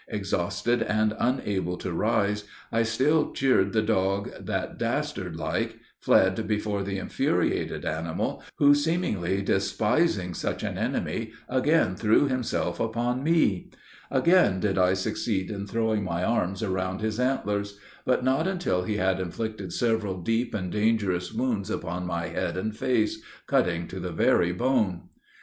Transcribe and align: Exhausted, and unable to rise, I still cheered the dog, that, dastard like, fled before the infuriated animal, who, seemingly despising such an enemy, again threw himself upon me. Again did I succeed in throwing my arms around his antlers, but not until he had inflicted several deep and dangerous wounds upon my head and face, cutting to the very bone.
Exhausted, 0.07 0.81
and 0.81 1.13
unable 1.19 1.77
to 1.77 1.93
rise, 1.93 2.45
I 2.71 2.81
still 2.81 3.33
cheered 3.33 3.71
the 3.71 3.83
dog, 3.83 4.31
that, 4.43 4.79
dastard 4.79 5.35
like, 5.35 5.77
fled 5.99 6.47
before 6.47 6.81
the 6.81 6.97
infuriated 6.97 7.85
animal, 7.85 8.41
who, 8.57 8.73
seemingly 8.73 9.43
despising 9.43 10.33
such 10.33 10.63
an 10.63 10.75
enemy, 10.75 11.33
again 11.47 11.95
threw 11.95 12.27
himself 12.27 12.79
upon 12.79 13.21
me. 13.23 13.69
Again 14.09 14.59
did 14.59 14.79
I 14.79 14.95
succeed 14.95 15.51
in 15.51 15.67
throwing 15.67 16.03
my 16.03 16.23
arms 16.23 16.63
around 16.63 17.01
his 17.01 17.19
antlers, 17.19 17.77
but 18.03 18.23
not 18.23 18.47
until 18.47 18.81
he 18.81 18.97
had 18.97 19.19
inflicted 19.19 19.71
several 19.71 20.19
deep 20.19 20.55
and 20.55 20.71
dangerous 20.71 21.31
wounds 21.31 21.69
upon 21.69 22.07
my 22.07 22.25
head 22.29 22.57
and 22.57 22.75
face, 22.75 23.21
cutting 23.45 23.87
to 23.89 23.99
the 23.99 24.11
very 24.11 24.51
bone. 24.51 25.09